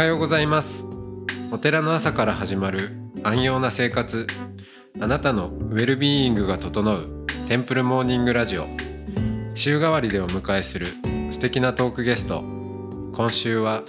[0.00, 0.86] はようございます。
[1.52, 4.26] お寺の朝から始まる安養な生活。
[4.98, 8.66] あなたのウェルビーイングが整うテンプルモーニングラジオ。
[9.54, 10.86] 週替わりでお迎えする
[11.28, 12.42] 素敵なトークゲスト。
[13.12, 13.82] 今週は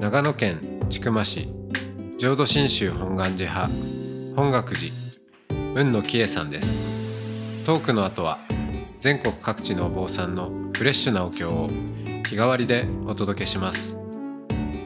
[0.00, 0.58] 長野県
[0.90, 1.48] 千曲市
[2.18, 3.72] 浄土真宗本願寺派
[4.36, 4.92] 本学寺
[5.76, 7.62] 雲野喜恵さんです。
[7.64, 8.40] トークの後は
[8.98, 11.68] 全国各地のお坊さんのフレッシュなお経を
[12.28, 13.95] 日替わりでお届けします。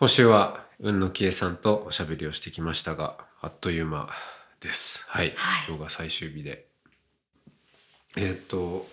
[0.00, 4.08] 今週は雲野喜恵さんとおしゃべりをしてきましたがあっという間
[4.58, 5.04] です。
[5.10, 5.36] はい、はい。
[5.68, 6.64] 今日が最終日で。
[8.16, 8.86] えっ、と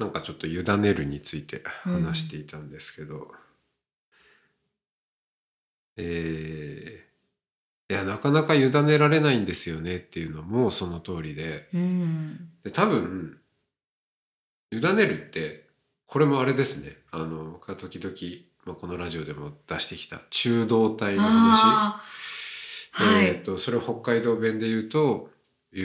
[0.00, 3.28] なんかちょっと委ねるについて話していたんですけど、
[5.96, 7.08] えー
[7.90, 11.68] いやなかなか委ねられないんですよねっていうのもその通りで。
[11.72, 12.50] うん。
[12.64, 13.38] で多分
[14.72, 15.68] 委ねるって
[16.06, 16.96] これもあれですね。
[17.12, 21.94] あの僕が時々、まあ、このラジオでも出してきた中道体の話。
[23.22, 25.30] えー、とそれを北海道弁で言うと
[25.72, 25.84] 「委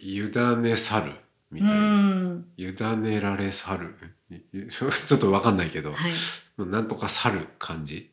[0.00, 1.12] 委ね去る」
[1.50, 2.46] みたいなうん。
[2.58, 3.94] 「委ねられ去る」
[4.68, 6.12] ちょっと分かんないけど、はい。
[6.58, 8.10] なんとか去る感じ。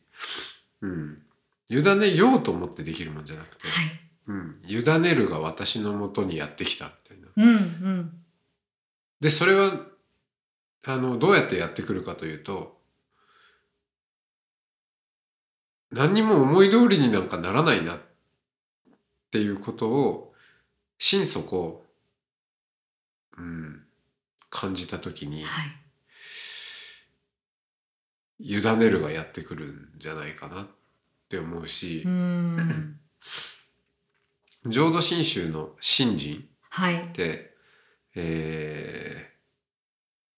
[0.80, 1.22] うん
[1.68, 4.00] 委ねようと思ってできるもんじゃなくて、はい。
[4.28, 7.28] うん、委ねるが私のもとにやってきたみたいな。
[7.36, 8.12] うんうん。
[9.20, 9.86] でそれは
[10.86, 12.79] あのどうやってやってくるかというと
[15.92, 17.98] 何にも思い通りになんかならないなっ
[19.30, 20.34] ていうことを
[20.98, 21.84] 心底、
[23.36, 23.82] うん、
[24.50, 25.76] 感じた時にはい。
[28.42, 30.66] 委ねるがやってくるんじゃないかなっ
[31.28, 32.98] て思うしうん。
[34.66, 37.08] 浄土真宗の信心はいっ。
[37.08, 37.54] て、
[38.14, 39.30] えー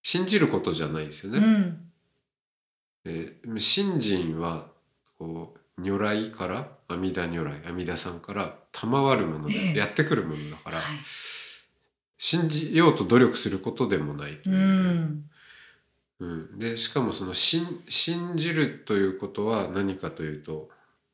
[0.04, 1.38] 信じることじゃないですよね。
[1.38, 1.92] うん。
[3.04, 4.72] えー信心は
[5.22, 10.97] こう如来から阿弥陀如来阿弥陀さんから賜るものええでやってくるものだから、はい。
[12.19, 15.25] 信じようと努力することでもないとういう、ん。
[16.19, 20.69] うんでしかもその信信じるということは何かというと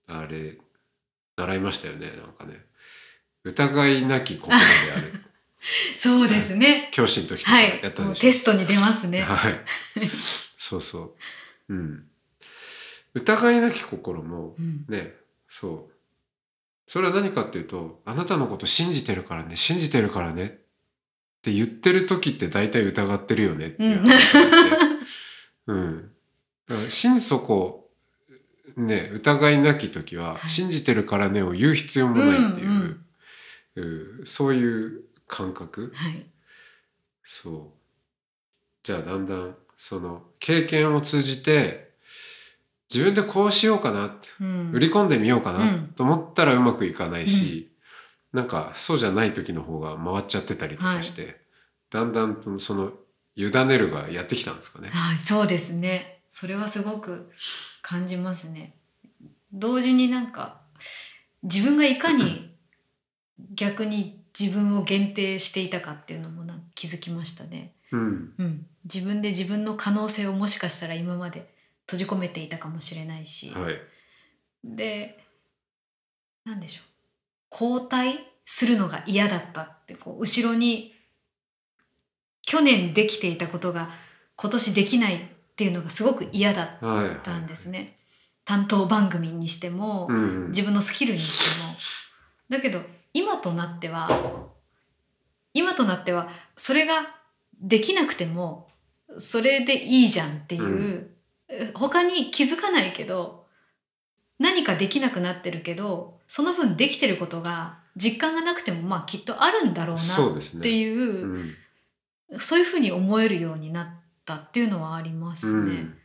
[0.07, 0.59] あれ
[1.37, 2.63] 習いましたよねなんかね
[3.45, 4.55] 疑いなき心で
[4.97, 5.25] ある
[5.97, 6.89] そうですね。
[6.93, 9.23] 教師の時とかはやったでしょ、テストに出ますね。
[9.23, 9.61] はい。
[10.57, 11.17] そうそ
[11.69, 11.75] う。
[11.75, 12.09] うん。
[13.19, 14.85] 疑いなき心もうん。
[14.89, 15.15] ね、
[15.49, 15.93] そう。
[16.87, 20.49] それは何かっていうと、あなたのこと信じてるからね、信じてるからねっ
[21.43, 24.39] て言ってる時って大体疑ってるよねっていう話で、
[25.69, 26.11] うん。
[26.67, 27.91] だから心底、
[28.77, 33.05] ね、疑いなき時は、はい信じてるからねを言う必要もないっていう、うん
[33.77, 35.93] うんそういう感覚。
[35.95, 36.27] はい。
[37.23, 37.79] そう。
[38.83, 41.88] じゃあだんだんその経験を通じて
[42.93, 44.71] 自分でこうしようかなってうん。
[44.73, 47.71] 売り込んでみようかうなんと思ったらうまくいかないし、
[48.33, 51.41] なんかそうじゃない時の方が回っちゃってたりとかして、
[51.91, 52.93] だんだんとその
[53.37, 54.89] 委ねるがやってきたんですかね。
[54.91, 55.21] はい。
[55.21, 56.23] そうですね。
[56.29, 57.31] それはすごく
[57.83, 58.75] 感じますね。
[59.53, 60.61] 同時になんか
[61.43, 62.55] 自分がいかに
[63.55, 67.75] 逆に自分を限定していたかっていうのもなんか気づきましたね。
[67.93, 68.35] うん。
[68.39, 71.58] うん、自分で自分の可能性をもしかしたら今まで
[71.91, 73.75] 閉じ込めていたかもしれないし、はい。
[74.63, 75.25] で
[76.45, 76.85] なんでしょう
[77.51, 80.95] 交代するのが嫌だったってこう後ろに
[82.43, 83.91] 去年できていたことが
[84.37, 85.21] 今年できないっ
[85.57, 87.25] ていうのがすごく嫌だっはい。
[87.25, 87.97] たんですね。
[88.45, 90.49] 担当番組にしても、うんうん。
[90.49, 91.75] 自分のスキルにしても
[92.49, 92.81] だけど
[93.13, 94.09] 今となっては
[95.53, 97.07] 今となってはそれが
[97.61, 98.69] できなくても
[99.19, 101.18] それでいいじゃんっていう、え
[101.75, 103.47] 他に気づかないけど
[104.39, 110.39] 何かできなくなってるけどその分できてることが実感がなくてもまあきっとあるんだろうな。
[110.39, 111.55] っていううん。
[112.39, 113.89] そういうふうに思えるようになっ
[114.25, 115.71] たっていうのはありますね。
[115.71, 115.99] うん。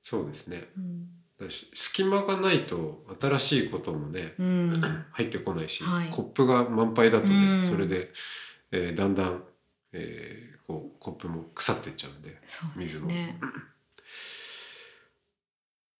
[0.00, 0.68] そうですね。
[0.76, 1.08] うん
[1.48, 4.82] 隙間がないと新しいこともね、うん
[5.12, 8.10] 入ってこないし、はいコップが満杯だとね、うんそれで、
[8.70, 9.42] えーだんだん、
[9.92, 13.10] えーこうコップも腐っていっちゃうんでそうで水も。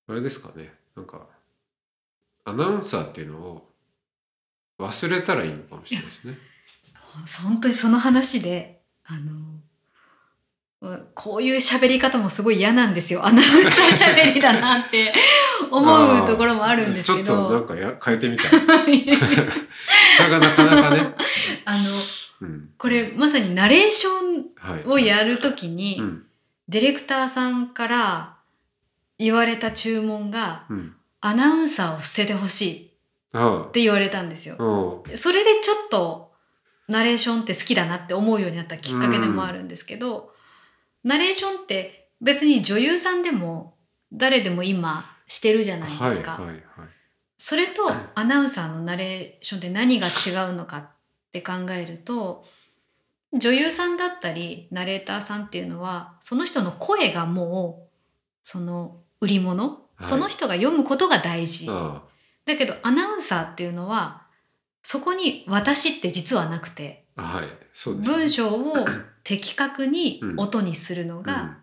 [0.08, 1.26] あれですかねなんか
[2.44, 3.70] アナウンサーっていうのを
[4.78, 6.36] 忘れたらいいのかもしれないですね。
[7.44, 15.14] 本当にその話であのこういう喋り方もすごい嫌なんですよアナウンサー喋りだなって
[15.70, 18.48] 思うところもあるんですけどちょっとなんかや 変えてみたい。
[20.16, 21.14] それがなかなかね。
[21.64, 21.80] あの
[22.42, 24.10] うん、これまさにナレーショ
[24.58, 24.82] はい。
[24.86, 26.26] ンをやるときに、うん
[26.66, 28.33] ディレクターさんから
[29.24, 30.96] 言われた注文がうん。
[31.26, 32.90] アナウンサーを捨ててほしい
[33.32, 36.34] あって言われたんですよそれでちょっと
[36.88, 40.32] ナレーションって好きだなって思うようになったきっかけでもあるんですけど、
[41.02, 43.76] ナレーションって別に女優さんでも
[44.12, 46.32] 誰でも今してるじゃないですか。
[46.32, 46.62] はいはいはい。
[47.36, 50.10] それとアナウンサーのナレーションって何が違
[50.50, 50.90] うのかっ
[51.32, 52.44] て考えると
[53.32, 57.92] 女優さんだったりナレーターさんっていうのはその人の声がもう
[58.42, 61.66] その売り物、はいその人が読むことが大事。
[61.70, 62.02] あ
[62.46, 64.22] だけどアナウンサーっていうのは
[64.82, 67.22] そこに私って実はなくてあ。
[67.22, 67.44] はい。
[67.72, 68.16] そうです、ね。
[68.16, 68.74] 文章を
[69.22, 71.58] 的確に音にするのうんが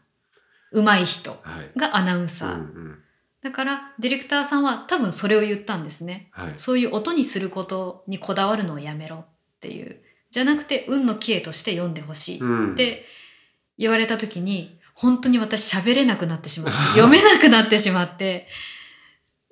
[0.72, 1.38] 上手い人は
[1.76, 1.80] い。
[1.80, 2.54] がアナウンサー。
[2.56, 3.00] うんうん。
[3.44, 6.30] だからディレクターさんは多分それを言ったんですね。
[6.32, 6.54] はい。
[6.56, 9.26] そういう音にすることにこだわるのをやめろっ
[9.60, 9.98] ていう。
[10.32, 12.76] じゃなくて運の消えとして読んでほしいっうん。
[12.76, 13.06] て
[13.78, 18.48] 言われた時に本当に私喋れなくなってしまって 読めなくなってしまって。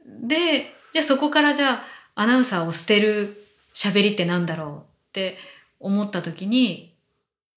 [0.05, 1.83] でじゃあそこからじゃ
[2.15, 4.77] あアナウンサーを捨てる喋りってなんだろう
[5.09, 5.37] って
[5.79, 6.95] 思った時に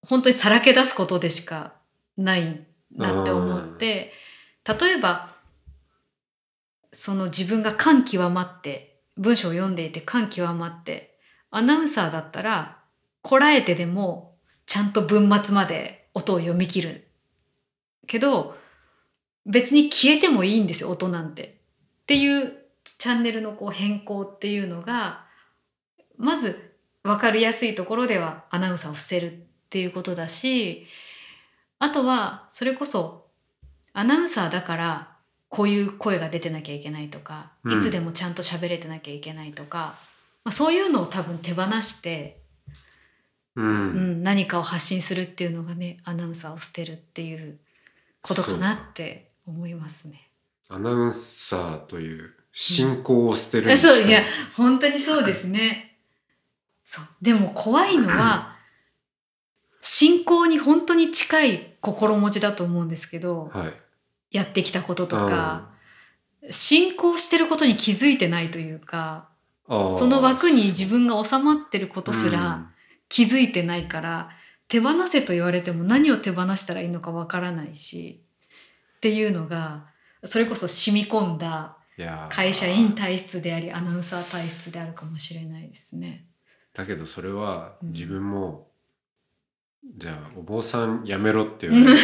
[0.08, 1.74] 本当にさらけ出すことでしか
[2.16, 4.12] ないなって思って
[4.80, 5.34] 例えば
[6.92, 11.18] その自分が感極まって文章を読んでいて感極まって
[11.50, 12.78] アナウンサーだったら
[13.22, 14.36] こらえてでも
[14.66, 17.11] ちゃんと文末まで音を読み切る。
[18.06, 18.56] けど
[19.46, 21.60] 別に消えてもいいんですよ音なんて
[22.02, 22.52] っていう
[22.98, 25.24] チャンネルのこう変更っていうのが
[26.16, 29.36] まず分かりやすいところではアナウンサーを捨てるっ
[29.70, 30.86] ていうことだし
[31.78, 33.26] あとはそれこそ
[33.92, 35.12] アナウンサーだから
[35.48, 39.94] こういう声が出てなきゃいけないとか、うんいつでもちゃんと喋れてなきゃいけないとか、
[40.44, 42.40] まあ、そういうのを多分手放して、
[43.54, 43.60] う。
[43.60, 47.58] うんん、何かを発信するっていうのがねアナウンサーを捨てるっていう
[48.22, 50.30] ことかなって思いますね。
[50.68, 54.22] アナウンサーという信仰を捨てるに近そういや
[54.56, 55.98] 本当にそうですね。
[56.84, 58.56] そうでも怖いのは
[59.80, 63.72] 信仰に本当に近い心持ちだと思うんですけど、はい。
[64.30, 65.70] やってきたこととか、
[66.48, 69.28] 信仰してることに気づいてないというか
[69.68, 72.66] その枠に自分が収まってることすうんら
[73.08, 74.30] 気づいてないから、
[74.72, 78.22] 手放せと言われても何を手放したらいいのかわからないし
[78.96, 79.84] っていうのが
[80.24, 81.76] それこそ染み込んだ
[82.30, 86.24] 会社員体質でありアナウンサー体質であるかもしれないですね。
[86.72, 87.92] だけどそれはうん。
[87.92, 88.68] 自分も、
[89.98, 92.02] じゃあお坊さんやめろって言われて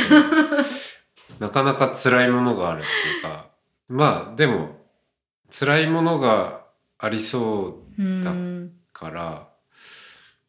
[1.41, 3.49] なかなか辛いものがあるっていうか
[3.89, 4.85] まあでも
[5.49, 6.67] 辛いものが
[6.99, 9.49] ありそううんから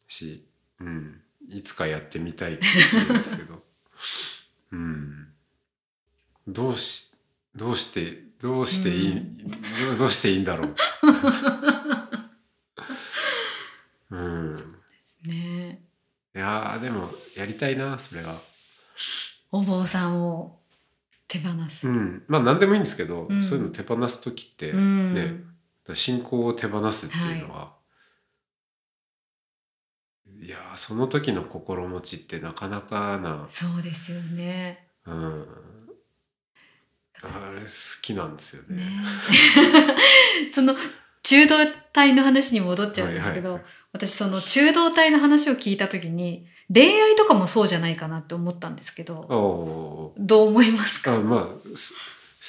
[0.06, 0.46] し、
[0.80, 3.62] うん、いつかやってみたい気がするんですけど、
[4.72, 5.28] うん、
[6.46, 7.14] どうし
[7.54, 9.38] どうしてどうしていい、うん。
[9.98, 10.74] どうしていいんだろう。
[14.16, 14.54] うん、
[15.26, 15.82] ね。
[16.34, 18.34] いやーでもやりたいなそれは。
[19.52, 20.58] お坊さんを
[21.28, 21.86] 手放す。
[21.86, 23.42] うん、まあ何でもいいんですけど、うん。
[23.42, 25.14] そういうの手放す時って、うん。
[25.14, 25.44] ね
[25.92, 27.74] 信仰を手放すっていうのは、
[30.42, 34.88] い、やーその時の心持ちってなかなかな、そうですよね。
[35.06, 35.46] うん、
[37.22, 38.76] あれ好きなんですよね。
[38.76, 38.90] ね。
[40.52, 40.74] その
[41.22, 41.56] 中道
[41.92, 51.12] 体の話に戻っちゃうんですけど、はいはい私その中道体の話を聞いた時に恋愛とかもそうじゃないかなって思ったんですけどおどう思いますか？
[51.12, 51.98] ーあまあす好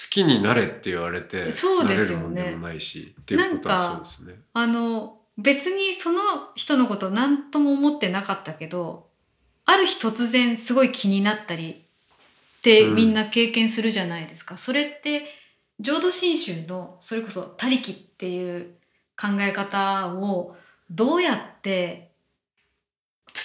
[0.09, 2.25] きになれって言われてそうですよね。
[2.25, 4.41] なれるもんでもないしっていうことはなんかそうですね。
[4.53, 6.19] あの別にその
[6.55, 9.07] 人のこと何とも思ってなかったけど
[9.65, 12.95] ある日突然すごい気になったりってうん。
[12.95, 15.23] みんな経験するじゃないですか、それって
[15.79, 18.75] 浄土真宗のそれこそ「他力」っていう
[19.19, 20.55] 考え方を
[20.89, 22.11] どうやって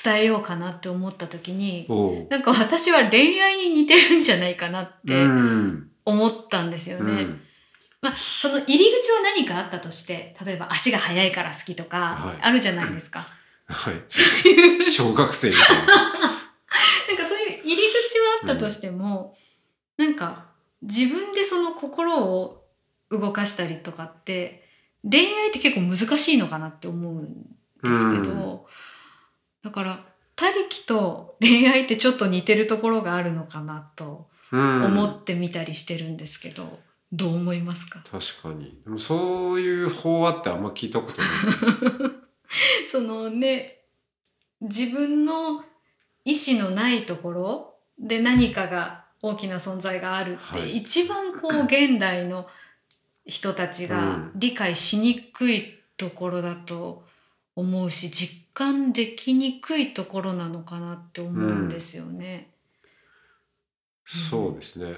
[0.05, 1.87] 伝えようかなって思った時に
[2.29, 5.91] なんか私は恋愛に似てるんじゃないかなってうん。
[6.05, 7.13] 思ったんですよね。
[7.13, 7.41] うん
[8.07, 12.37] まあ、その入り口は何かあったとして例えば足が速いから好きとかはい。
[12.41, 13.27] あるじゃないですか。
[13.67, 14.83] はい、そういう。
[14.83, 15.87] 小学生みたいな。
[15.87, 19.37] なんかそういう入り口はあったとしても、
[19.97, 20.47] なんか
[20.83, 22.65] 自分でその心を
[23.11, 24.63] 動かしたりとかって
[25.03, 27.43] 恋愛って結構難しいのかなって思うん
[27.83, 28.67] ですけど、
[29.65, 29.99] だから
[30.37, 34.85] 他力と恋愛ってちょっと似てるところがあるのかなとうん。
[34.85, 36.79] 思ってみたりしてるんですけど、
[37.13, 38.03] どう思いますか？
[38.03, 38.81] 確かに。
[38.85, 41.31] でもそういう法話ってあんま聞いたことない。
[42.91, 43.85] そのね
[44.61, 45.65] 自分の
[46.25, 50.77] 意思のないところで何かが大きな存在があるって、はい。
[50.79, 52.49] 一番こう現代の
[53.25, 54.33] 人たちがうん。
[54.35, 57.05] 理解しにくいところだと
[57.55, 62.51] 思うし実感できにくいところなのかなって思うんですよね。
[64.05, 64.97] そうですね。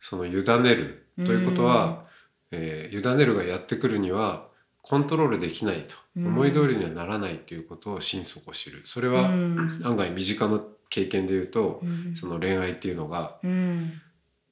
[0.00, 2.04] その委ねるということは、
[2.50, 4.48] えー委ねるがやってくるには
[4.82, 6.26] コントロールできないと、うん。
[6.28, 8.82] 思い通りにはならないということを心底知る。
[8.84, 9.80] それは、うん。
[9.84, 12.16] 案外身近な経験で言うと、うん。
[12.16, 13.92] その恋愛っていうのがうん。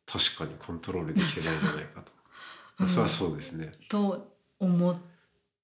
[0.06, 2.12] 確かにコントロールできてないんじゃないかと、
[2.80, 2.88] うん。
[2.88, 3.70] それはそうですね。
[3.88, 4.98] と思っ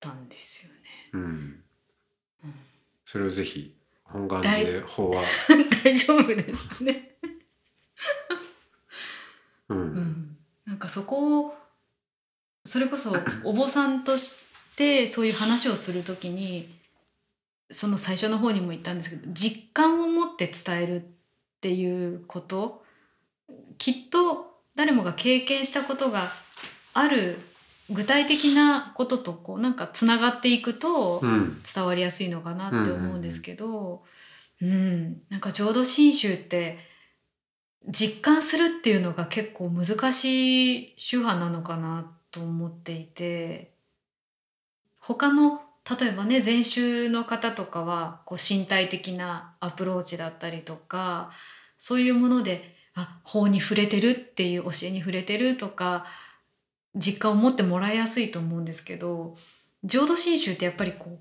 [0.01, 1.11] たんですよね。
[1.13, 1.21] うん。
[1.21, 2.55] うん。
[3.05, 5.25] それをぜひ本願寺で法話、
[5.83, 7.17] 大丈夫ですね。
[9.69, 9.79] うん。
[9.79, 10.34] うん、
[10.67, 11.55] なんかそこを
[12.65, 14.45] それこそ お坊さんとし
[14.77, 16.75] てそういう話をするときに
[17.71, 21.05] その最初の方にも言ったんですけど実感を持って伝えるっ
[21.61, 22.83] ていうこと
[23.79, 26.31] きっと誰もが経験したことが
[26.93, 27.39] ある
[27.91, 31.61] 具体的なこととこうなんかつながっていくとうん。
[31.75, 34.03] 伝わりやすいのかなって思うんですけど、
[34.61, 35.21] うん。
[35.29, 36.79] なんか浄土真宗って
[37.89, 43.73] 実感するっていうのが結構難しい宗派なのかなと思っていて
[45.01, 45.61] 他の
[45.99, 51.31] 例えばね禅宗の方とかはこう身体的なアプローチだったりとか
[51.77, 56.07] そういうものであ法に触れてるっていう教えに触れてるとか
[56.97, 59.37] 実感を持ってもらいやすいと思うんですけど
[59.85, 61.21] 浄土真宗ってやっぱりこう思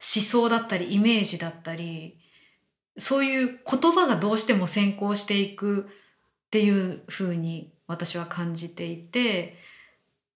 [0.00, 2.17] 想だったりイメージだったり
[2.98, 5.84] そういう言葉がどうしても先行していくっ
[6.50, 9.56] ていう風に私は感じていて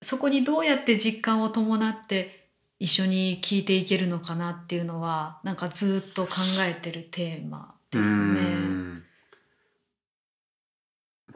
[0.01, 9.03] そこにどうやって実感を伴って一緒に聞いていけるのかなっていうのはなんかずっと考えてるテーマですね。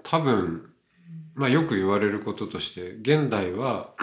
[0.02, 0.72] 多分
[1.34, 3.94] まあよく言われることとして現代は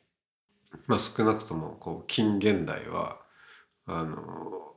[0.86, 3.18] まあ少なくともこう近現代は
[3.86, 4.71] あの、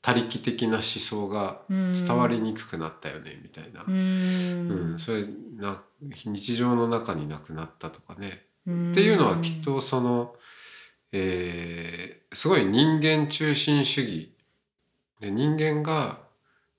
[0.00, 3.84] 他力的な思想が伝わりにくくなったよねみたいな。
[3.86, 3.94] う、ん。
[4.92, 4.98] うん。
[4.98, 5.24] それ
[5.56, 8.46] な日常の中になくなったとかね。
[8.66, 8.92] うん。
[8.92, 10.34] っていうのはきっとその、
[11.12, 14.34] えーすごい人間中心主義。
[15.20, 16.18] で人間が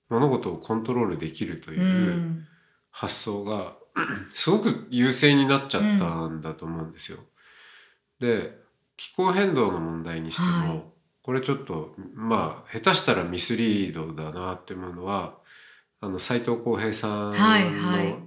[0.10, 2.48] 物事をコントロールできるといううん。
[2.92, 3.74] 発想が
[4.30, 7.20] すごく優勢になっちゃったんだと思うんですよ。
[8.20, 8.60] で
[8.96, 10.84] 気候変動の問題にしても、はい
[11.30, 15.36] これちょっとまあ下手したらミスリードだなって思うのは
[16.02, 18.18] あの斉藤浩平さんの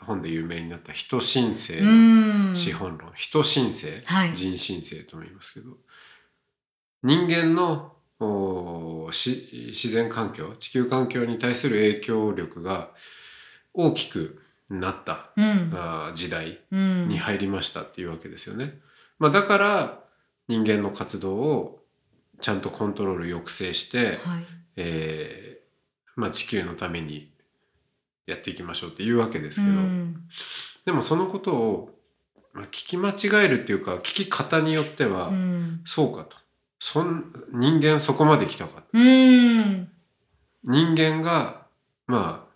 [0.00, 2.56] 本で有名になった「人申請」うのん。
[2.56, 4.34] 資本論、人申請、はい。
[4.34, 5.76] 人申請とも言いますけど
[7.02, 7.92] 人間の
[9.10, 12.88] 自然環境地球環境に対する影響力が
[13.74, 15.70] 大きくなった、うん。
[15.74, 17.08] あー時代うん。
[17.10, 18.80] に入りましたっていうわけですよね。
[19.18, 20.04] まあ、だから
[20.48, 21.79] 人間の活動を
[22.40, 24.16] ちゃんとコントロール抑制して、はい。
[24.76, 27.30] えーまあ、地球のために
[28.26, 30.28] やっていきましょうっていうわけですけど、うん。
[30.84, 31.98] でもそのことを、
[32.52, 35.80] まあ、聞き間違えるっていうか聞き方によっては、うん。
[35.84, 36.36] そうかと。
[36.78, 39.88] そん人間そこまで来たかうん。
[40.64, 41.66] 人間が
[42.06, 42.50] まあ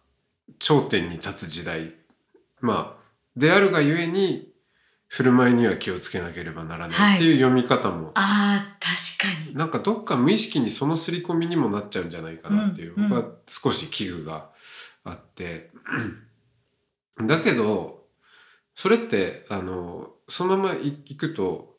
[0.58, 1.92] 頂点に立つ時代。
[2.60, 3.04] まあ
[3.36, 4.53] であるがゆえに
[5.14, 8.68] 振る舞いには気をつけなければならないっていう読み方も、あー
[9.20, 9.54] 確かに。
[9.54, 14.50] なんかどっか無意識にその刷り込みにもなっちゃうんじゃないかなっていう、うん僕は少し危惧が
[15.04, 15.70] あって。
[17.24, 18.06] だけど
[18.74, 21.76] それってあのそのままいいくと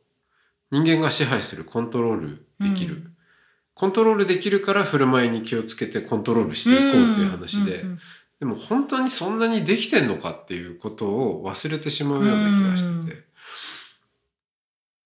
[0.72, 3.16] 人間が支配するコントロールできる、うん。
[3.74, 7.84] コントロールできるから振る舞いに気をつけてコントロールしていこうっていう話で、
[8.40, 13.25] でも本当にそんなにできてんのかっていうことを忘れてしまうような気がしてて。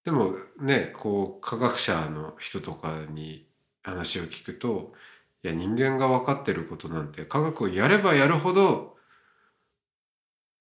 [0.04, 3.48] でもね、こう科学者の人とかに
[3.84, 4.94] 話を聞くと、
[5.44, 8.98] いや人間が分かってることなんて科学をやればやるほど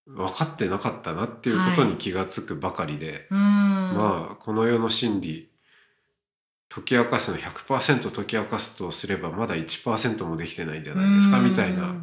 [0.06, 3.38] 分かってなかったなっていうことに気がつくばかりで、うん。
[3.38, 5.50] まあこの世の真理
[6.68, 11.94] 解き明かすの100%解き明かすとすればまだ1%もできてないんじゃないですかみたいな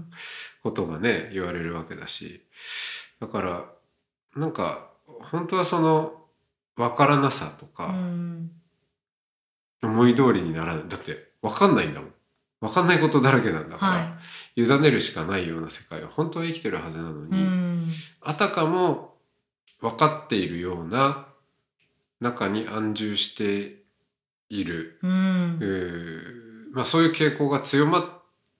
[0.63, 2.43] ことがね言われるわけだし。
[3.19, 3.65] だから
[4.35, 4.89] なんか
[5.31, 6.24] 本当はその
[6.75, 8.51] 分からなさとうか、ん
[9.83, 12.13] 思い通りにならないだって分かんないんだもん
[12.61, 14.17] 分かんないことだらけなんだから、は
[14.55, 17.29] 委ねるしかないような世界を本当は生きてるはずなのい。
[17.29, 17.87] に、うん
[18.21, 19.13] あたかも
[19.79, 21.27] 分かっているような
[22.19, 23.83] 中に安住して
[24.49, 24.97] いる、
[26.73, 28.03] まあ、そういう傾向が強まっ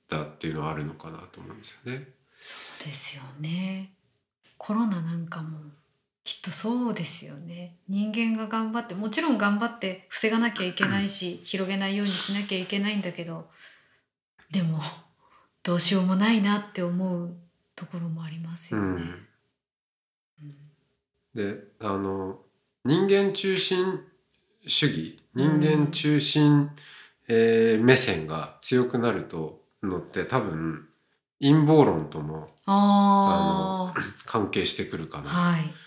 [0.08, 2.10] たっていうのはあるのかなと思うんですよね。
[2.42, 3.94] そうですよね。
[4.58, 5.60] コロナなんかも
[6.26, 7.76] きっとそうですよね。
[7.88, 13.48] 人間が頑張ってもちろん頑張って防がなきゃいけないし 広げないようにしなきゃいけないんだけど
[14.50, 14.82] でも
[15.62, 17.38] どうしようもないなって思う
[17.76, 18.86] ところもありますよね。
[18.86, 19.28] うん
[21.36, 22.40] であの
[22.86, 24.00] 人間中心
[24.66, 26.72] 主義人間中心、
[27.28, 30.88] えー目線が強くなるとのって多分
[31.42, 33.94] 陰謀論ともあ
[34.26, 35.85] 関係してくるかあな、はい。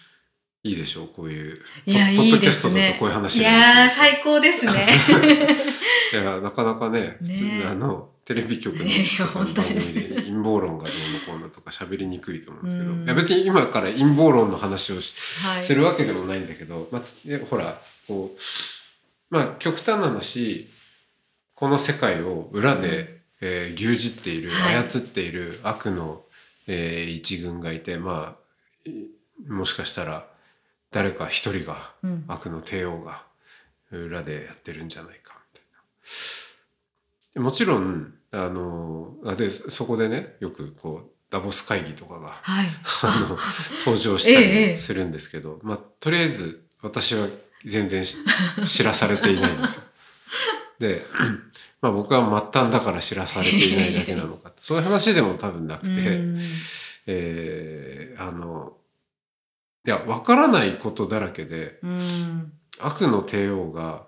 [0.69, 1.59] いいでしょうこういう。
[1.87, 3.15] いやポッいいでドキャストだとこういう。
[3.15, 4.73] 話いやー最高ですね。
[6.13, 13.05] いやなかなかね普通ねあのテレビ局の番組で陰謀論がどうのこうのとか喋りにくいと思うんですけどうん。
[13.05, 15.65] いや別に今から陰謀論の話をしはい。
[15.65, 17.03] するわけでもないんだけど、まあ
[17.49, 20.69] ほらこうまあ極端な話
[21.55, 24.75] この世界を裏で、えー牛耳っている、はい。
[24.89, 26.23] 操っている悪の、
[26.67, 28.93] えー一軍がいてまあい
[29.47, 30.28] もしかしたら
[30.91, 33.25] 誰か一人がうん悪の帝王が
[33.91, 35.79] 裏でやってるんじゃないかみたいな。
[37.35, 42.67] でもちろんあのあでそこでねよくこうダボス会議とかがはい。
[43.05, 43.39] あの
[43.81, 47.27] 登場したええりするんですけど、まあとりあえず私は
[47.65, 48.19] 全然し
[48.65, 49.83] 知らされていないんですよ。
[50.79, 51.05] で、
[51.83, 56.41] まあ僕は末端だから知らされていないだけなのかそういう話でも多分なくて、うん
[57.07, 58.77] えーあの
[59.89, 62.53] いや分からないことだらけでうん。
[62.79, 64.07] 悪の帝王が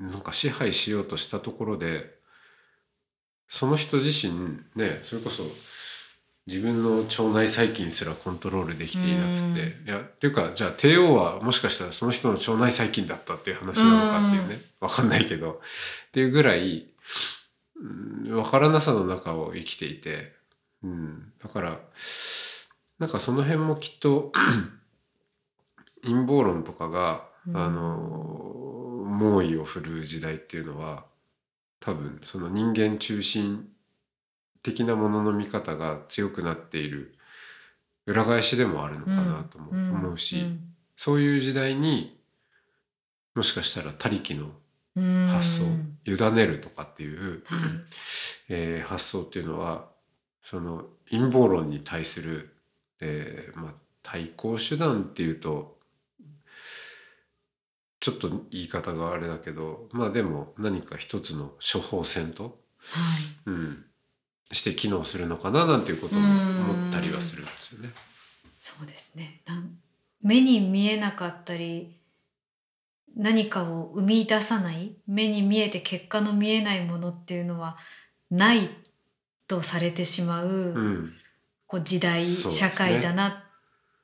[0.00, 2.14] んなんか支配しようとしたところで
[3.48, 5.42] その人自身ねそれこそ
[6.46, 16.86] 自分の腸内細菌すらコントロールできていなくていやっていうかじゃあ帝王はもしかしたらその人の腸内細菌だったっていう話なのかっていうね分かんないけどっていうぐらい
[17.80, 20.32] うん分からなさの中を生きていて、
[20.84, 21.78] うん、だから
[22.98, 24.32] なんかその辺もきっと
[26.02, 27.56] 陰謀論とかが、うん。
[27.56, 28.52] あの
[29.08, 31.06] 猛威を振るう時代っていうのは
[31.80, 33.68] 多分その人間中心
[34.62, 37.14] 的なものの見方が強くなっている
[38.04, 40.60] 裏返しでもあるのかなとも思うし、ん。
[40.96, 42.20] そういう時代に
[43.34, 44.50] もしかしたら他力の
[44.96, 45.26] うん。
[45.28, 47.68] 発想、うん委ねるとかっていう、はい。
[48.48, 49.88] えー発想っていうのは
[50.42, 52.55] その陰謀論に対する、
[53.00, 55.76] えーまあ、対抗手段っていうと
[58.00, 62.52] ちょっと言い方があれだけどまあでも何か一つの処方箋と、はい。
[63.46, 63.84] うん、
[64.52, 67.88] して機能するのかななんていうことも思ったりはするんですよね。
[68.58, 69.42] そうですね。
[70.22, 71.98] 目に見えなかったり
[73.16, 77.76] 何かを生み出さない目に見えて結果の見えないものっていうのは
[78.30, 78.68] ない
[79.48, 81.12] とされてしまう、うん
[81.66, 82.26] こう時代、ね。
[82.26, 83.32] 社会だなっ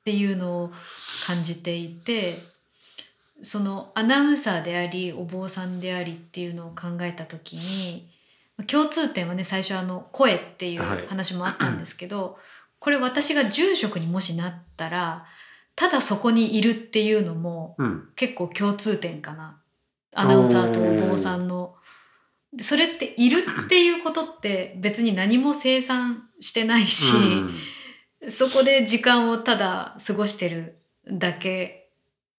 [0.03, 0.71] ていうのを
[1.25, 2.37] 感じていて
[3.41, 8.09] そのアナウンサーでありお坊さんでありっていうのを考えた時に
[8.67, 11.07] 共通点はね最初あの声っていうはい。
[11.07, 12.37] 話もあったんですけど、
[12.79, 15.25] これ私が住職にもしなったら
[15.75, 18.09] ただそこにいるっていうのもうん。
[18.15, 19.57] 結構共通点かな。
[20.13, 21.52] アナウンサーとお坊さんの。
[22.55, 28.31] でそれっているっていうことって別に何も生産してないし、うん。
[28.31, 30.79] そこで時間をただ過ごしてる
[31.11, 31.89] だけ。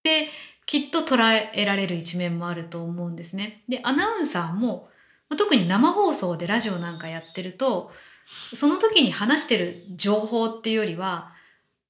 [0.02, 0.28] で
[0.66, 1.18] きっと捉
[1.54, 3.62] えられる一面もあると思うんですね。
[3.68, 4.88] でアナウンサーも
[5.28, 7.90] まあ特に生放送でラジオなんかやってると
[8.26, 11.32] その時に話してる情報っていうよりは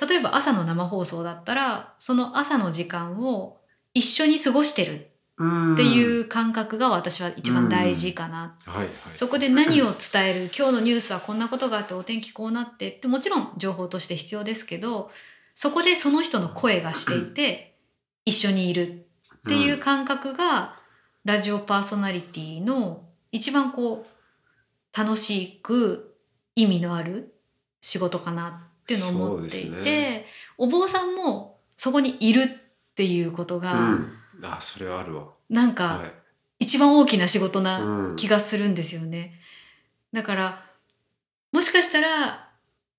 [0.00, 3.60] 例えば朝の生放送だったらその朝の時間を
[3.92, 4.92] 一緒に過ごしてる。
[4.92, 8.54] うんっていう感覚が私は一番大事かな。
[8.66, 8.88] はいはい。
[9.14, 15.10] そこで何を伝える 今日のニュースはこんなことがあってお天気こうなってってもちろん情報として必要ですけど
[15.54, 17.74] そこでその人の声がしていて
[18.24, 20.76] 一緒にいるっていう感覚が
[21.24, 26.16] ラジオパーソナリティの一番こう楽しく
[26.54, 27.34] 意味のある
[27.80, 30.26] 仕事かなっていうのを思っていて、ね。
[30.56, 32.48] お坊さんもそこにいるっ
[32.94, 35.28] ていうことが、うん、あそれはあるわ。
[35.48, 36.12] なんかはい
[36.60, 39.40] 一番大きな仕事なうん気がするんですよね。
[40.12, 40.64] だから
[41.52, 42.48] もしかしたら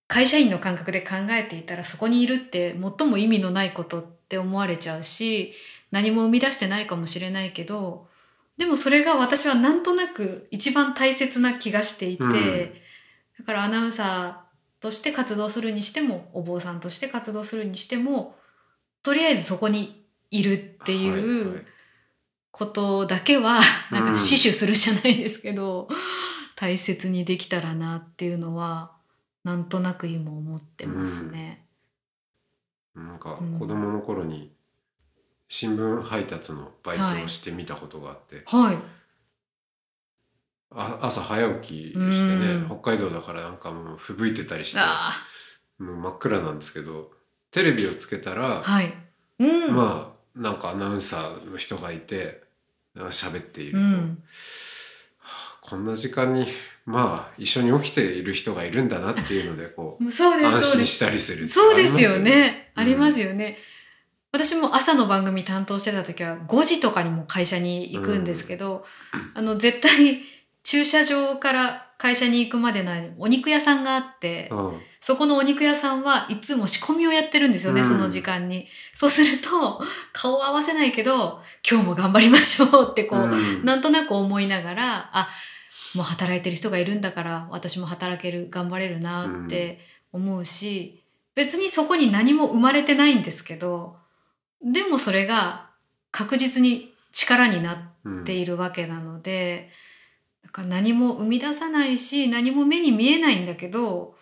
[0.07, 5.53] 会社員の感覚で考えていたらそこにいるって最も意味のないことって思われちゃうし
[5.91, 8.07] 何も生み出してないかもしれないけど
[8.57, 12.71] でもそれが私はなんとなく一番大切な気がしていて、うん
[13.37, 18.35] だからアナウンサーとして活動するにしてもお坊さんとして活動するにしても
[19.03, 20.04] とりあえずそこに
[20.39, 21.61] いるっていうい
[22.51, 23.59] ことだけは
[23.91, 24.07] なん。
[24.07, 25.89] うんか死守するじゃないですけど、
[26.55, 28.91] 大切にできたらなっていうのは
[29.43, 31.65] なんとなく今思ってますね。
[32.95, 33.59] なんかうん。
[33.59, 34.53] 子供の頃に
[35.49, 38.77] 新聞配達のバイトをしてみたことがあって、はい、
[40.71, 42.05] あ朝早起きしてね、
[42.53, 42.65] うん。
[42.81, 45.11] 北海道だからなんかもう吹雪いてたりしてあ
[45.77, 47.11] もう真っ暗なんですけど
[47.51, 48.93] テレビをつけたら、ーはい、
[49.39, 52.43] うん、まあなんかアナウンサーの人がいて
[52.95, 54.23] 喋っていると、うん、
[55.61, 56.45] こんな時間に
[56.85, 62.71] まあ一緒に起きている人がいるんだなっていうのでこう そうです安心したりするそうですよありますね。
[62.75, 63.57] ありますよよね。
[64.31, 68.85] 私も朝の番組担当してた時は5時とかにも会社に行くんですけど、
[69.33, 70.21] あの絶対
[70.65, 74.79] 駐車場から会社に行くまでのお肉屋さんがあって、うん。
[74.99, 77.87] そこのお肉屋さんはいつも仕込みをやってるんですよね、うん。
[77.87, 78.67] その時間に。
[78.93, 83.63] そうすると、顔を合わせないけど、今日も頑張りましょうってこう、うん。
[83.63, 85.29] なんとなく思いながら、あ、
[85.93, 89.79] もう働いてる人がいるんだから、私も働ける、頑張れるなって
[90.11, 91.03] 思うし、
[91.35, 93.97] 別にそこに何も生まれてないんですけど、
[94.63, 95.69] でもそれが
[96.09, 99.69] 確実に力になっうんているわけなので、だから
[100.63, 104.15] 何も生み出さないし、何も目に見えないんだけど、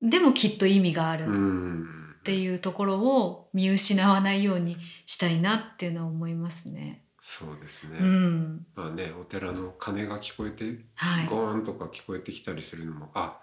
[0.00, 1.86] でもきっと意味があるうん
[2.20, 7.04] っていうところを見失わないようにしたいなっていうのは思いますね。
[7.20, 8.66] そうですね、うん。
[8.74, 11.26] まあねお寺の鐘が聞こえてはい。
[11.26, 13.40] ゴーンとか聞こえてきたりするのもあ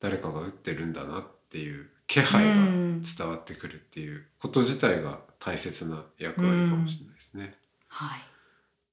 [0.00, 7.52] 誰かが打ってるんだなっていう気配がうん伝わってくるっていうこと自体が大切な役割かもしれないですね。
[7.88, 8.20] はい。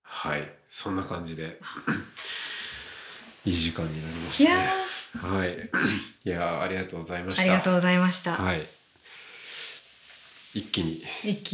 [0.01, 1.59] はいそんな感じで
[3.45, 4.63] いい時間になりまいしたやね。
[5.15, 5.69] はい
[6.25, 7.41] いやーありがとうございまー、した。
[7.43, 8.33] ありがとうございました。
[8.33, 8.61] はい
[10.53, 11.01] 一気に。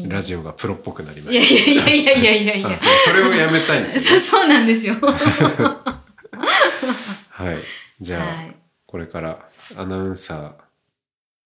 [0.10, 2.69] ラジオがプロっぽくなりまいやいしやいやいやいやいやた。
[2.69, 2.86] いやあ。
[3.10, 4.19] それをやめたいんですね。
[4.19, 4.95] そうなんですよ。
[5.02, 6.04] は
[7.52, 7.58] い
[8.02, 8.56] じゃあ、はい。
[8.86, 10.54] これからアナウンサー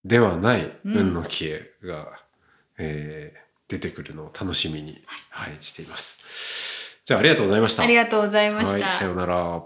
[0.06, 2.20] ではない運の消えが、
[2.78, 6.24] えー出てくるのを楽しみに、はい、しています。
[7.08, 7.84] じゃあありがとうございました。
[7.84, 8.72] ありがとうございました。
[8.74, 9.64] はい、さようなら。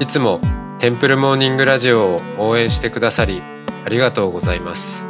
[0.00, 0.40] いつも
[0.80, 3.42] テンプルモーニングラジオを応援してくださり
[3.84, 5.04] ありがとうございます。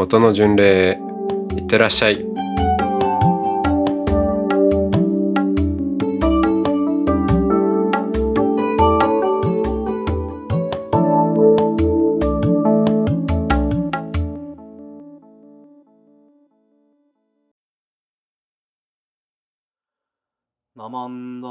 [0.00, 0.98] 音の巡礼へ
[1.54, 2.24] いってらっしゃい。
[20.90, 21.48] マンダ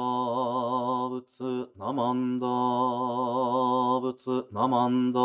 [1.09, 2.47] 仏、ナマンダ
[4.01, 5.19] 仏、ナマンダ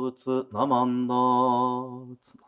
[0.00, 2.43] 仏、ナマンダ仏。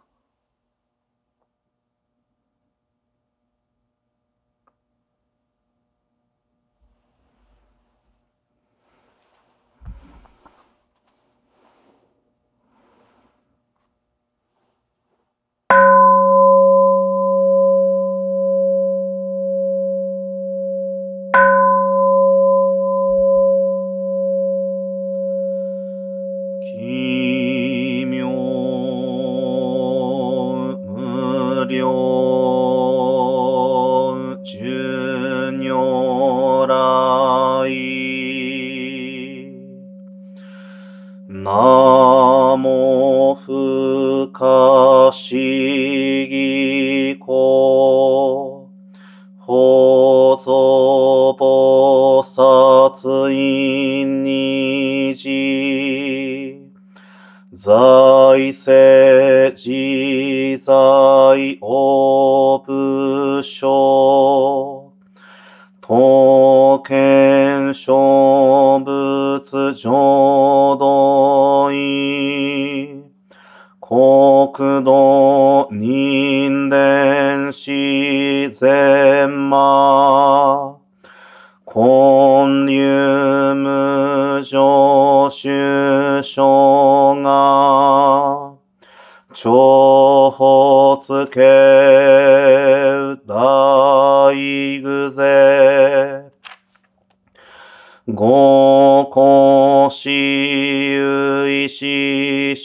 [57.66, 60.72] 財政自在
[61.60, 64.90] オープショー、
[65.80, 67.90] 刀剣シ、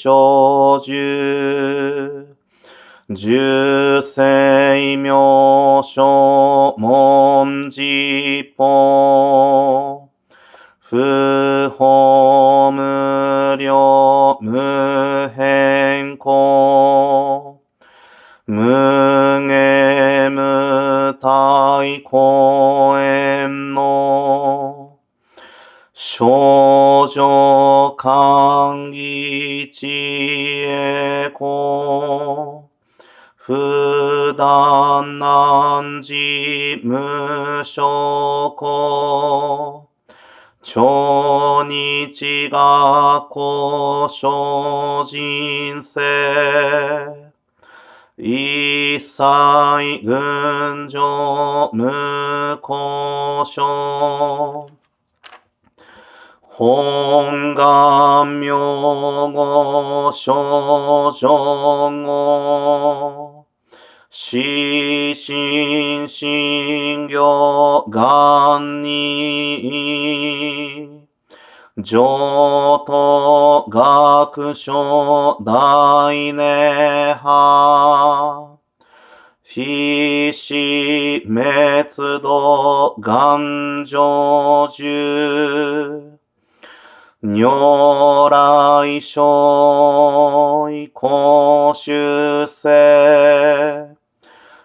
[0.04, 0.92] 小樹
[3.16, 3.38] 十
[36.02, 39.88] 事無所故
[40.64, 47.32] 超日学校小人生
[48.16, 49.24] 一切
[50.04, 54.82] 群上無故障。
[56.64, 58.52] 本願名
[59.34, 61.28] 号少女
[62.04, 63.11] 語
[64.32, 64.38] 死
[65.13, 70.06] 心心行願に
[71.84, 78.56] 上等学書大涅槃
[79.44, 84.86] 非死滅度願成就。
[87.20, 91.91] 如来所以公主
[92.48, 93.90] 世。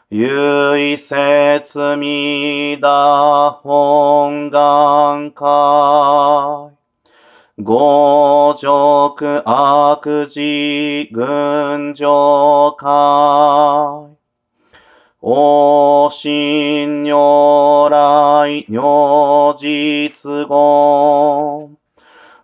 [0.08, 6.76] 唯説弥陀本願会。
[7.56, 14.16] 五辱悪事群上会。
[15.20, 21.76] お心如来如実言。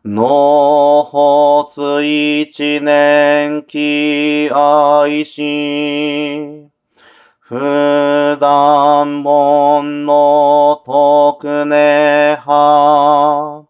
[0.05, 6.62] 納発一年期愛心。
[7.53, 13.67] 普段本の徳根派。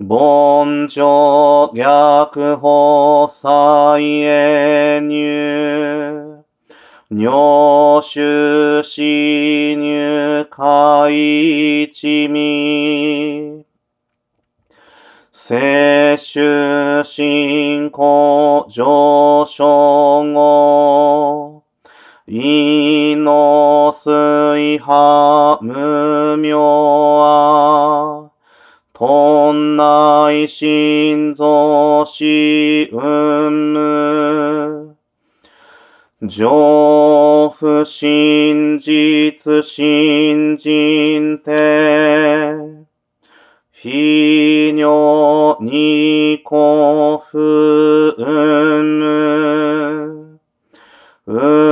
[0.00, 6.42] 凡上逆法再へ入。
[7.10, 13.64] 入手死入海一味。
[15.30, 21.62] 摂取信仰上昇後。
[23.24, 28.30] の水波無明は
[28.92, 32.98] とんない心臓しう
[33.50, 34.96] んむ。
[36.22, 42.80] 上不真実信心て
[43.72, 50.40] 非尿に古不うんむ
[51.26, 51.69] うむ。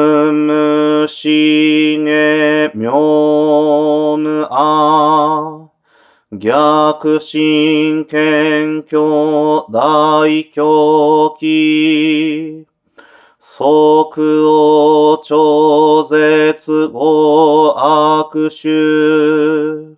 [1.20, 5.68] しげみょむあ
[6.30, 12.68] 逆心謙虚大狂気
[13.40, 19.96] 即を超絶語悪臭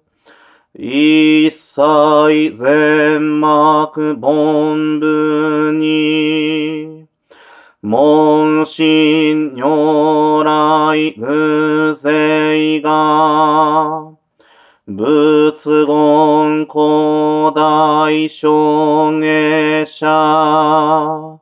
[0.75, 6.70] 一切全幕本部に
[7.83, 14.13] 門心如来偶勢が
[14.87, 21.41] 仏言古代証下者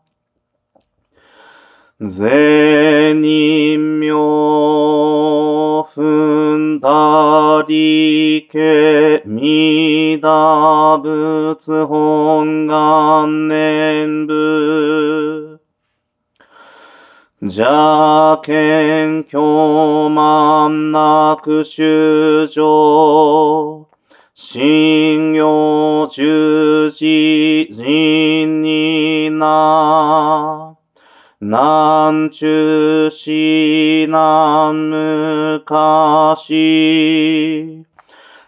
[2.00, 4.12] 善人名
[5.82, 15.47] 踏んだりけみだ仏本願念部
[17.40, 23.86] 邪見狂慢なく修正
[24.34, 30.76] 信用十字人にな。
[31.40, 37.84] 南中し南昔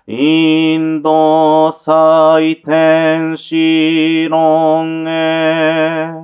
[0.08, 6.19] インド祭天使論へ。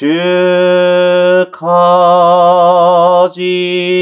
[0.00, 3.42] 中華自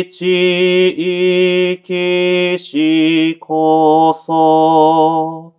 [0.08, 5.54] 治域史こそ。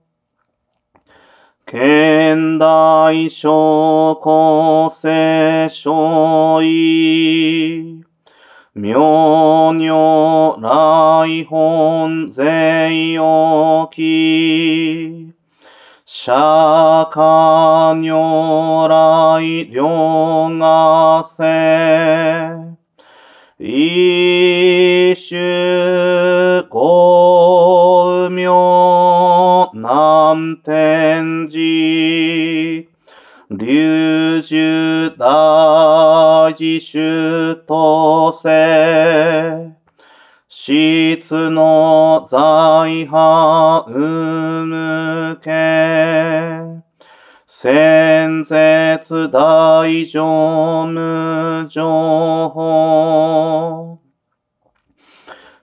[1.68, 8.02] 現代諸古世書位
[8.72, 8.94] 明
[9.78, 13.22] 如来本税予
[13.92, 15.34] 記
[16.06, 18.39] 釈迦如
[33.70, 39.76] 龍樹大自主とせ。
[40.48, 46.82] 質の財派うむけ。
[47.46, 54.00] 先絶大乗無情報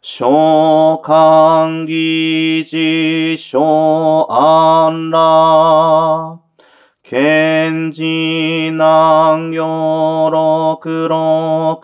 [0.01, 6.46] 召喚議事小安ら。
[7.09, 11.81] 賢治南行六六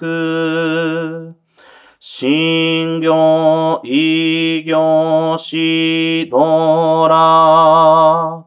[2.00, 8.44] 新行異行しどら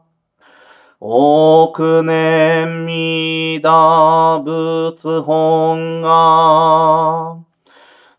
[0.99, 7.37] 億年未打仏本が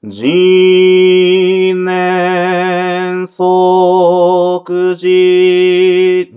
[0.08, 6.32] 次年即時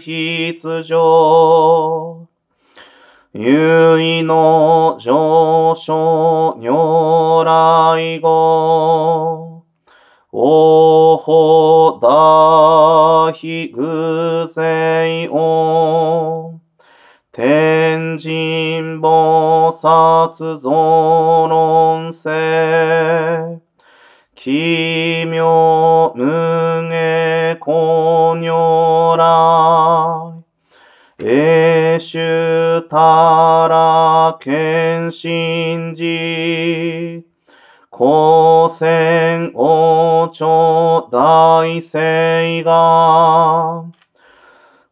[0.00, 2.26] 入筆上
[3.32, 9.64] 優位の上昇如来語。
[10.32, 16.60] おほだひぐぜいお
[17.32, 23.60] 天神菩薩増論世
[24.34, 26.24] 奇妙無
[26.88, 29.79] 下公如来。
[32.12, 37.22] 主たら謙信寺。
[37.92, 43.84] 光線王朝大聖が。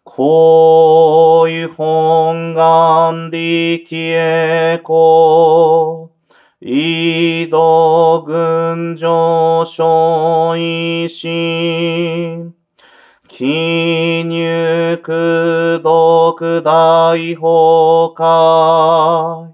[0.04, 6.12] こういう本願力へこ
[6.60, 12.37] 移動群上昇維新
[13.38, 19.52] 記入苦毒大崩壊。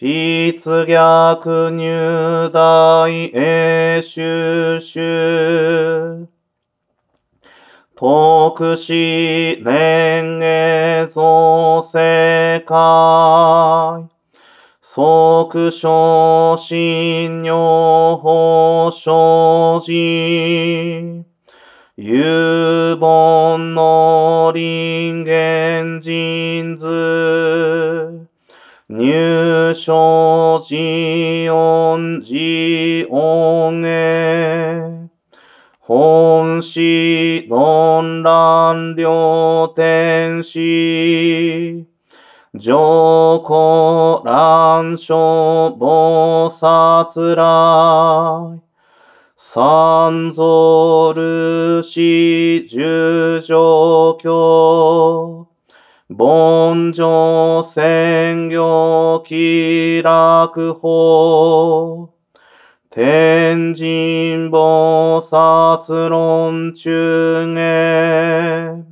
[0.00, 6.26] 筆逆入大永収集。
[7.94, 14.08] 特使連営造世界。
[14.80, 17.50] 即昇進女
[18.16, 21.03] 法生じ。
[21.96, 28.26] 有本の人間人図。
[28.88, 35.08] 入所寺音寺音へ
[35.78, 41.86] 本師論乱両天使。
[42.54, 48.53] 上皇乱書菩薩来
[49.46, 55.46] 三蔵ルシ十条教
[56.08, 62.08] 凡上専業気楽法。
[62.90, 68.82] 天神菩薩論中へ。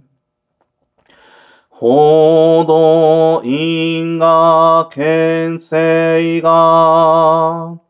[1.70, 7.81] 報道因果牽制が。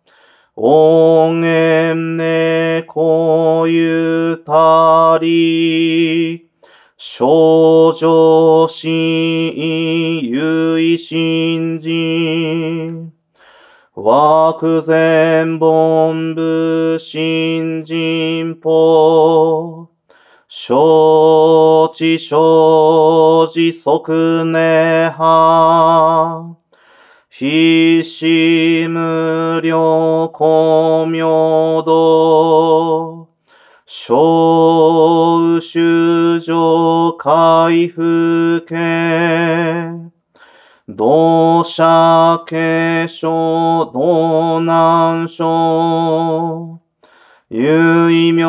[0.55, 6.51] 音源ねこゆたり
[6.99, 13.13] 少女心有意心人
[13.95, 19.89] 枠前本部新人法
[20.49, 23.89] 承知承知即
[27.43, 28.25] 涅槃必死
[28.89, 33.27] 無量光明道
[33.85, 34.15] 小
[35.61, 36.55] 修上
[37.19, 40.13] 回復系
[40.97, 46.79] 同社継承道南省
[47.49, 48.47] 有名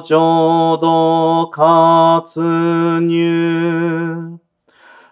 [0.00, 2.22] 浄土活
[3.00, 4.47] 入。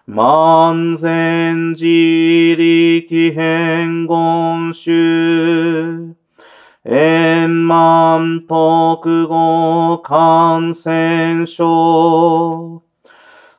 [0.07, 6.15] 万全自力変言集。
[6.85, 12.81] 円満特語感染症。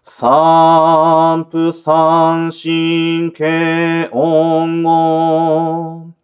[0.02, 6.14] 三不三神経音語。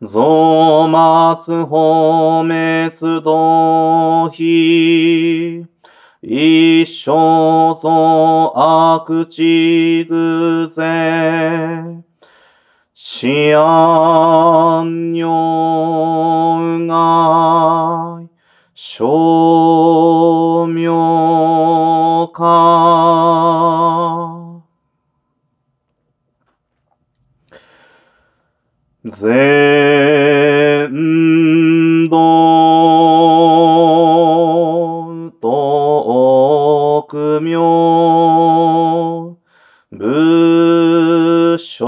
[0.00, 5.75] 増末放滅動非。
[6.28, 12.02] 一生増悪地偶然。
[12.96, 15.28] 思案如
[16.88, 18.26] 外。
[18.78, 20.90] 称名
[22.34, 22.36] 化。
[29.02, 30.75] 全
[37.08, 37.56] 徳名
[39.90, 41.86] 武将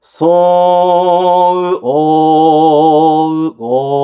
[0.00, 3.96] そうおうご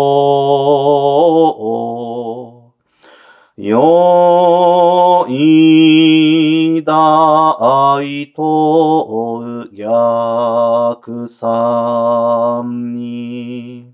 [3.56, 13.92] よい大と逆三に。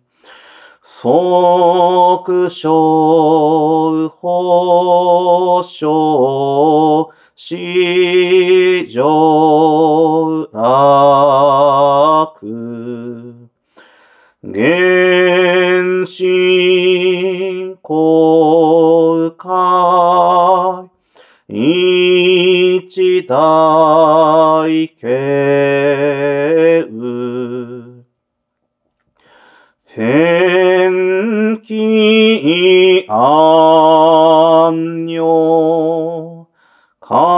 [1.00, 9.04] 即小保証市場
[10.58, 12.34] 楽
[14.42, 20.88] 原神公開
[21.46, 24.66] 一大
[25.00, 28.04] 慶雨
[29.86, 36.48] 変気安女
[36.98, 37.37] 観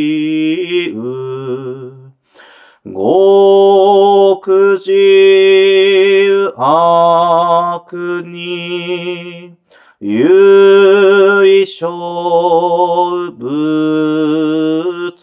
[4.83, 9.55] 自悪に
[9.99, 15.13] 由小物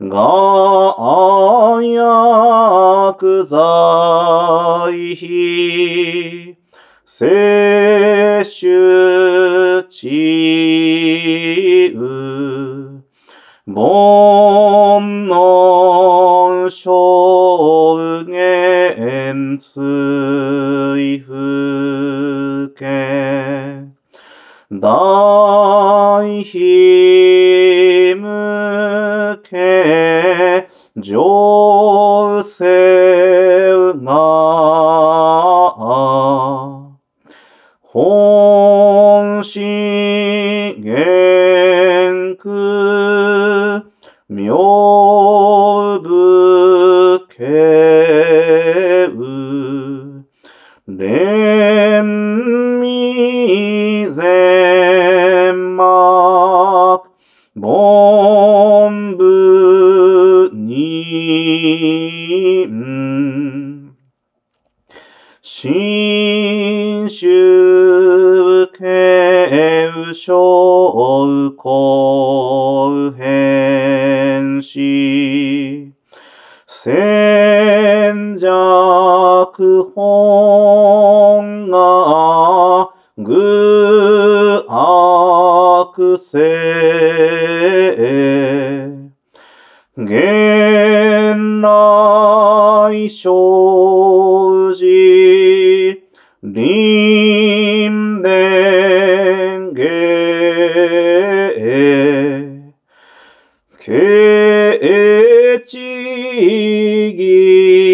[0.00, 0.10] が
[1.92, 3.58] 薬剤
[5.14, 6.58] 費
[7.04, 10.08] 摂取治
[11.94, 13.04] 癒
[13.66, 17.19] 煩悩証
[19.30, 23.96] 言追復権
[24.68, 34.10] 大非無形上世が
[37.82, 42.99] 本心元空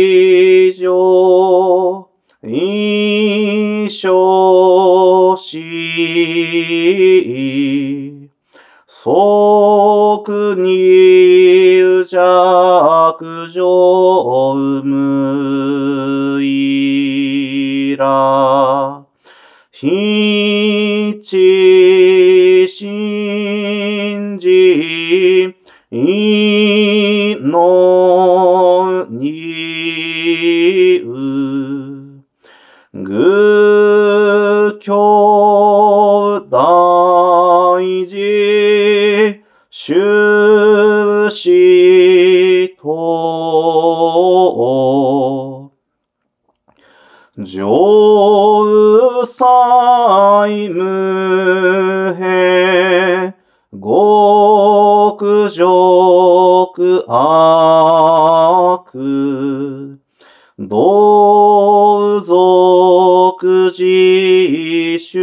[0.07, 2.09] 義上、
[2.43, 6.37] 一生し、
[8.87, 19.05] 即に弱上無いら。
[19.73, 25.55] ひち信じ、
[25.91, 28.46] いの
[37.77, 42.87] 大事、終始と。
[47.37, 53.35] 上祭無変、
[53.73, 58.87] 極辱悪。
[60.59, 61.36] 同
[63.39, 65.19] 族自主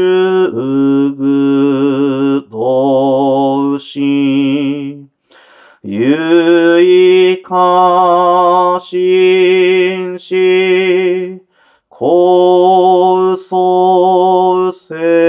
[1.18, 5.10] 具同心。
[5.82, 11.42] 有意過信し、
[11.90, 15.23] 高層説。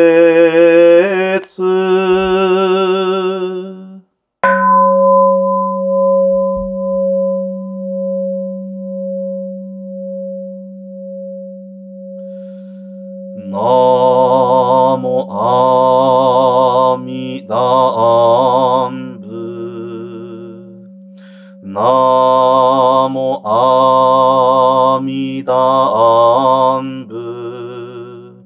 [25.04, 28.44] 弥陀安部。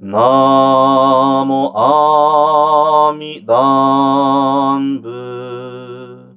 [0.00, 6.36] なもあみだんぶ。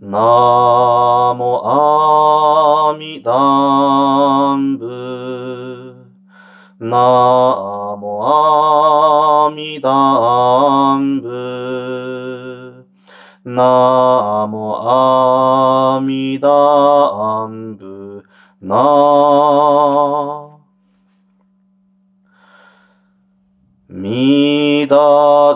[0.00, 2.96] なもあ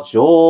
[0.09, 0.48] しょう。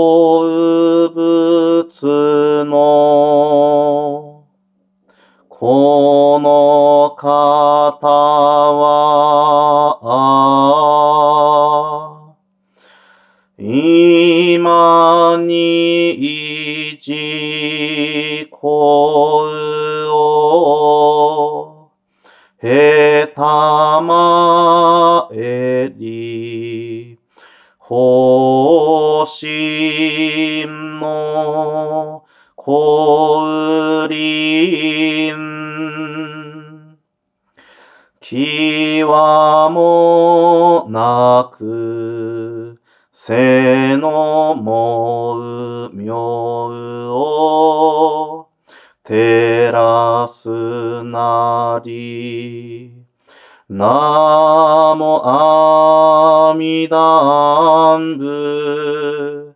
[56.90, 59.54] あみだんぶ。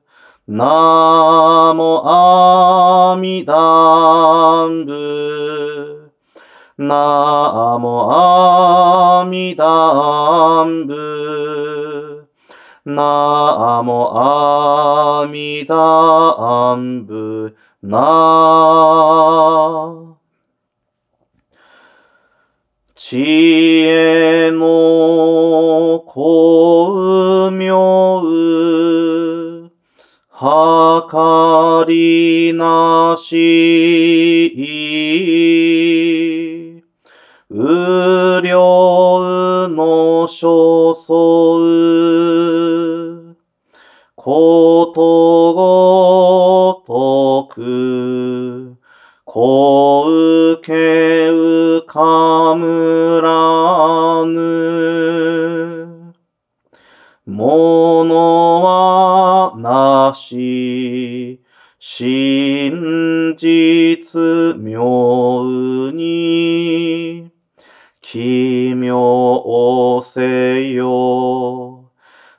[0.49, 6.13] なもあみだんぶ。
[6.79, 12.29] なもあみだんぶ。
[12.85, 15.83] なもあみだ。
[17.83, 18.23] な。
[22.95, 27.73] 知恵の光明、
[30.29, 34.53] はかりなし、
[37.49, 41.13] 無量の所相、
[44.17, 48.77] ことごとく、
[49.25, 55.32] こうけうかむらぬ。
[57.43, 61.41] ものはなし、
[61.81, 67.33] 真実妙に、
[68.01, 71.91] 奇妙せよ。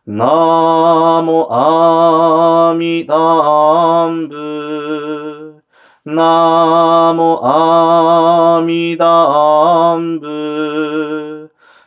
[0.08, 5.64] ナモアミダンブ。
[6.06, 11.23] ナモアミダンブ。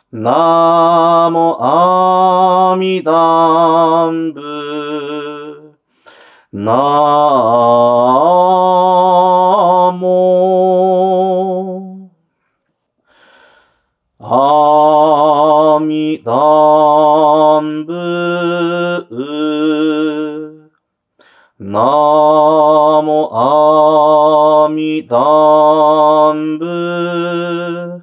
[0.09, 5.73] ナモアミダンブ。
[6.53, 6.71] ナ
[9.93, 12.09] モ
[14.19, 19.03] アミダンブ。
[21.59, 27.96] ナモアミダンブ。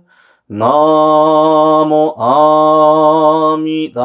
[0.57, 4.03] なもあみだ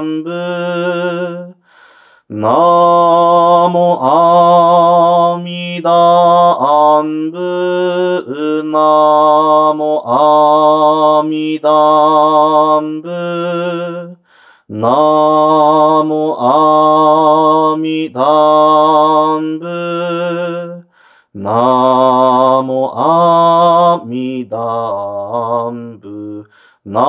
[0.00, 1.56] んぶ。
[2.28, 2.48] な
[3.68, 8.62] もあみだんぶ。
[8.66, 14.16] なもあみだんぶ。
[14.68, 18.20] なもあみだ
[19.40, 20.86] んぶ。
[21.34, 22.35] なー
[22.66, 26.50] も阿弥陀部
[26.84, 27.02] な。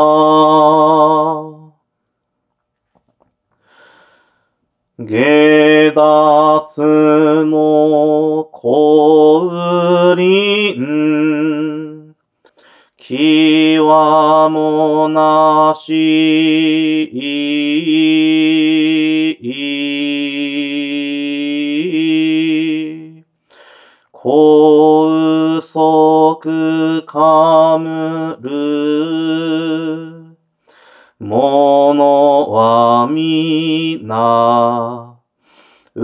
[4.99, 12.15] 下脱の降臨。
[12.97, 17.67] きわもなしい。
[25.77, 30.35] 速かむる、
[31.19, 35.19] ものはみな、
[35.93, 36.03] う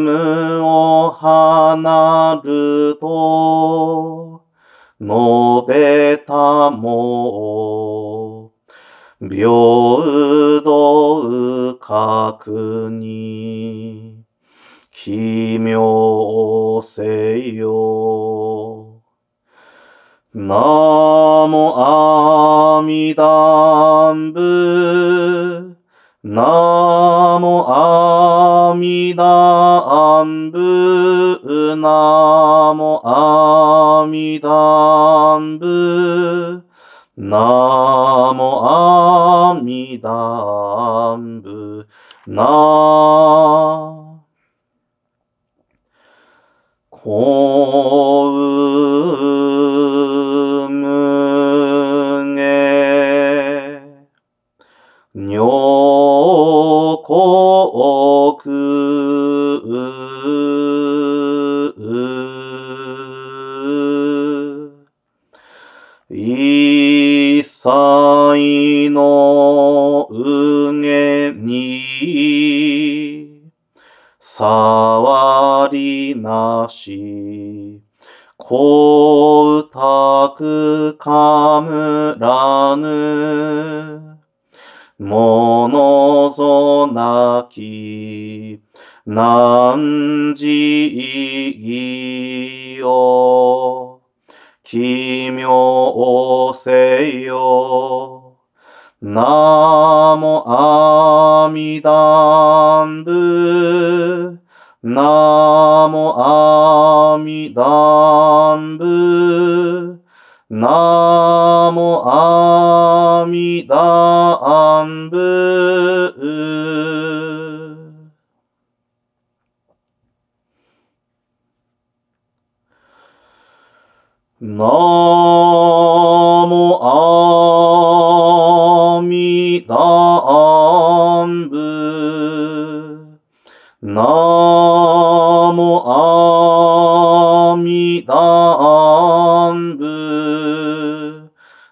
[0.00, 4.44] むを離ると、
[5.00, 5.10] 述
[5.66, 8.52] べたも、
[9.20, 9.48] 平
[10.62, 14.03] 等確に、
[15.04, 19.02] 奇妙せよ。
[20.32, 21.74] ナモ
[22.78, 25.76] アミダンブ。
[26.22, 31.76] ナモアミダンブ。
[31.76, 36.64] ナモアミダンブ。
[37.18, 41.86] ナモアミダンブ。
[42.26, 43.93] ナ
[47.06, 48.13] Oh.
[78.46, 78.83] こう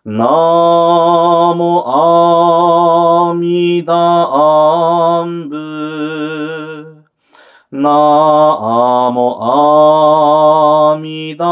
[0.05, 1.84] ナモ
[3.30, 7.05] アミダンブ。
[7.70, 7.88] ナ
[9.12, 9.38] モ
[10.92, 11.46] アミダ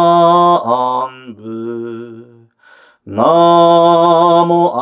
[1.13, 2.49] ンブ。
[3.07, 3.23] ナ
[4.49, 4.73] モ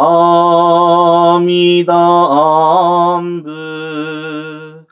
[1.36, 4.86] アミダンブ。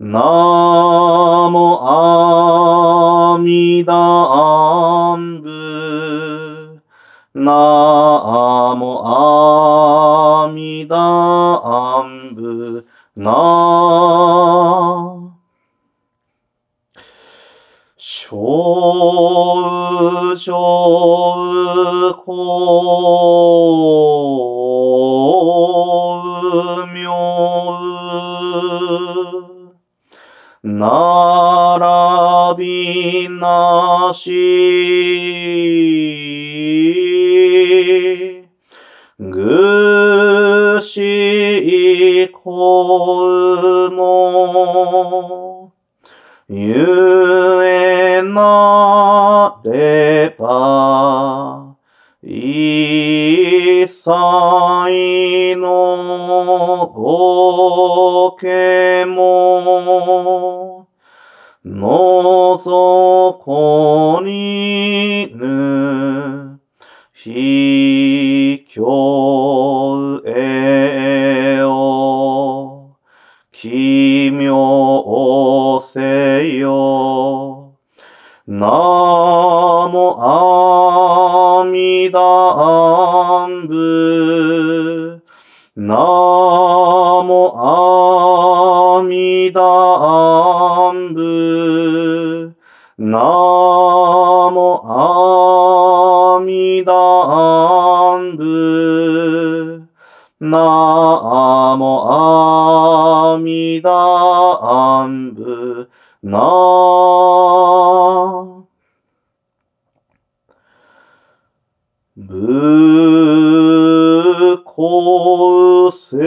[0.00, 2.28] ナモア
[3.38, 6.80] 弥陀仏
[7.34, 7.87] なも
[10.78, 11.58] 阿弥陀
[12.34, 13.32] 仏な
[17.96, 20.52] 小上
[22.24, 22.28] 公
[26.94, 27.08] 明
[30.62, 34.12] 並びな
[46.50, 51.76] ゆえなれば
[52.22, 54.10] 一切
[55.56, 60.88] のご家も
[61.64, 64.77] のぞこに
[83.28, 85.20] 陀仏
[85.76, 85.96] な
[87.22, 87.52] も
[88.98, 92.54] 阿弥陀仏
[92.98, 93.18] な
[94.50, 99.88] も阿弥陀仏
[100.40, 101.80] なも
[103.34, 105.88] 阿弥陀仏
[106.22, 106.88] な
[112.16, 112.78] ぶ
[114.64, 115.17] こ
[115.88, 116.20] うせう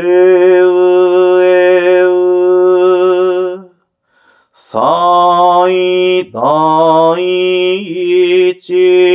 [1.44, 2.32] えう。
[4.54, 9.11] 最大一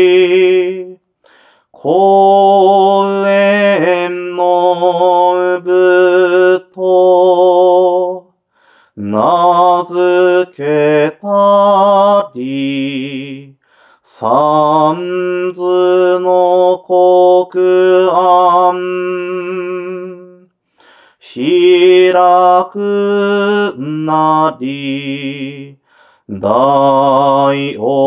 [24.60, 25.78] り
[26.28, 28.05] 大王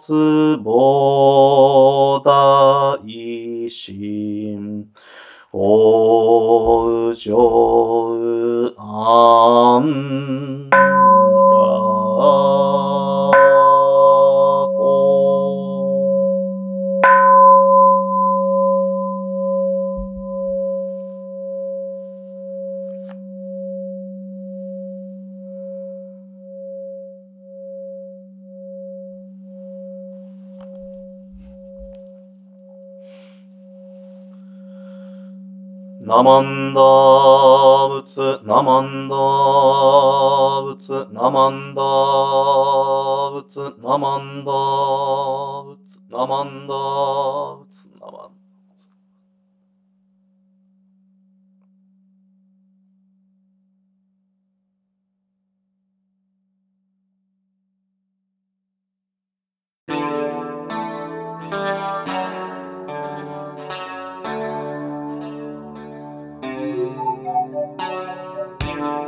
[0.00, 2.98] つぼ大
[3.68, 4.86] 心
[5.52, 8.05] おうじょ
[36.16, 47.85] ナマンダーブツ、ナマンダーブツ、ナマンダーブツ、ナマンダーブツ、ナマンダーブツ、